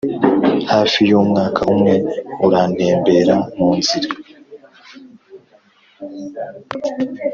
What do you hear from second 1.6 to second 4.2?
umwe, urantembera munzira